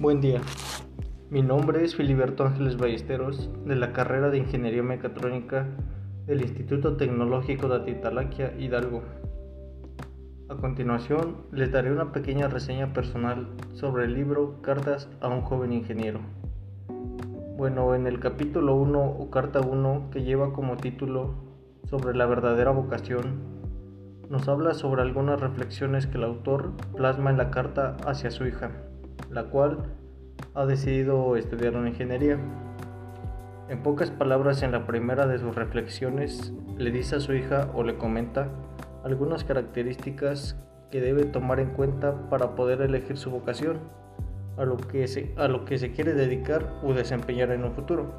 [0.00, 0.40] Buen día.
[1.28, 5.66] Mi nombre es Filiberto Ángeles Ballesteros, de la carrera de Ingeniería Mecatrónica
[6.26, 9.02] del Instituto Tecnológico de Atitalaquia, Hidalgo.
[10.48, 15.74] A continuación, les daré una pequeña reseña personal sobre el libro Cartas a un joven
[15.74, 16.20] ingeniero.
[17.58, 21.34] Bueno, en el capítulo 1 o carta 1, que lleva como título
[21.84, 23.34] sobre la verdadera vocación,
[24.30, 28.70] nos habla sobre algunas reflexiones que el autor plasma en la carta hacia su hija
[29.30, 29.78] la cual
[30.54, 32.38] ha decidido estudiar ingeniería.
[33.68, 37.84] En pocas palabras, en la primera de sus reflexiones, le dice a su hija o
[37.84, 38.48] le comenta
[39.04, 40.56] algunas características
[40.90, 43.78] que debe tomar en cuenta para poder elegir su vocación,
[44.56, 48.12] a lo que se, a lo que se quiere dedicar o desempeñar en un futuro.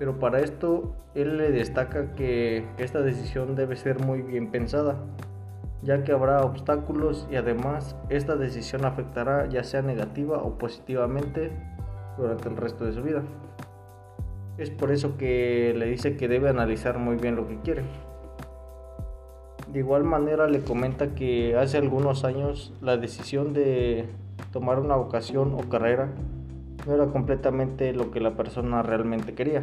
[0.00, 4.96] Pero para esto, él le destaca que esta decisión debe ser muy bien pensada,
[5.82, 11.52] ya que habrá obstáculos y además esta decisión afectará ya sea negativa o positivamente
[12.18, 13.22] durante el resto de su vida.
[14.58, 17.82] Es por eso que le dice que debe analizar muy bien lo que quiere.
[19.72, 24.06] De igual manera le comenta que hace algunos años la decisión de
[24.52, 26.10] tomar una vocación o carrera
[26.86, 29.62] no era completamente lo que la persona realmente quería.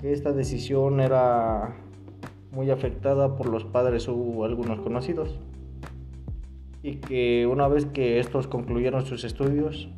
[0.00, 1.76] Que esta decisión era
[2.54, 5.38] muy afectada por los padres o algunos conocidos
[6.82, 9.88] y que una vez que estos concluyeron sus estudios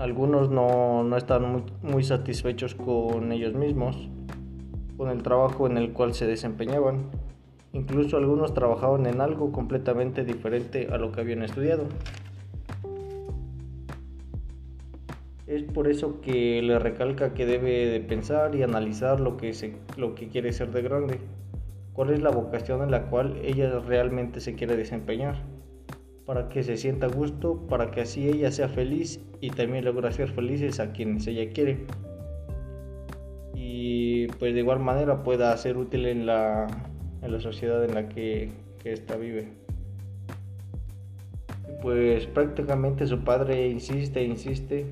[0.00, 4.08] algunos no, no están muy, satisfechos con ellos mismos,
[4.96, 7.10] con el trabajo en el cual se desempeñaban.
[7.74, 11.84] Incluso algunos trabajaban en algo completamente diferente a lo que habían estudiado.
[15.50, 19.74] Es por eso que le recalca que debe de pensar y analizar lo que, se,
[19.96, 21.18] lo que quiere ser de grande,
[21.92, 25.42] cuál es la vocación en la cual ella realmente se quiere desempeñar,
[26.24, 30.06] para que se sienta a gusto, para que así ella sea feliz y también logre
[30.06, 31.78] hacer felices a quienes ella quiere.
[33.52, 36.68] Y pues de igual manera pueda ser útil en la,
[37.22, 39.48] en la sociedad en la que, que vive.
[41.82, 44.86] Pues prácticamente su padre insiste insiste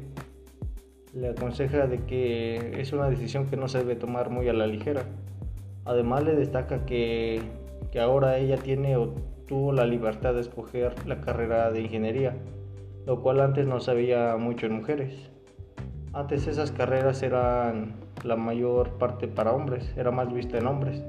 [1.14, 4.66] le aconseja de que es una decisión que no se debe tomar muy a la
[4.66, 5.02] ligera.
[5.84, 7.41] Además le destaca que,
[7.91, 9.14] que ahora ella tiene o
[9.47, 12.36] tuvo la libertad de escoger la carrera de ingeniería,
[13.06, 15.30] lo cual antes no se veía mucho en mujeres.
[16.12, 21.02] Antes esas carreras eran la mayor parte para hombres, era más vista en hombres.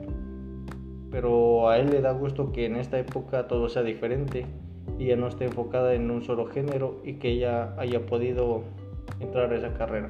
[1.11, 4.45] Pero a él le da gusto que en esta época todo sea diferente
[4.97, 8.63] y ya no esté enfocada en un solo género y que ella haya podido
[9.19, 10.09] entrar a esa carrera.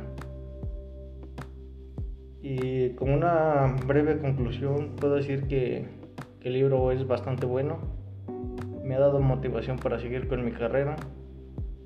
[2.42, 5.86] Y como una breve conclusión, puedo decir que,
[6.42, 7.80] el libro es bastante bueno.
[8.84, 10.96] Me ha dado motivación para seguir con mi carrera,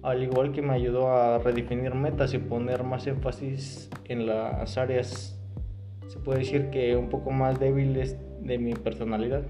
[0.03, 5.39] al igual que me ayudó a redefinir metas y poner más énfasis en las áreas,
[6.07, 9.43] se puede decir que un poco más débiles de mi personalidad.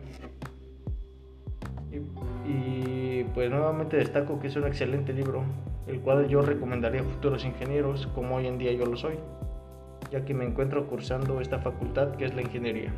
[2.46, 5.44] y pues nuevamente destaco que es un excelente libro
[5.88, 9.20] el cual yo recomendaría a futuros ingenieros como hoy en día yo lo soy,
[10.12, 12.94] ya que me encuentro cursando esta facultad que es la ingeniería.